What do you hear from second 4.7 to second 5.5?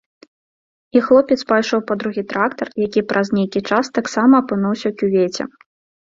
ў кювеце.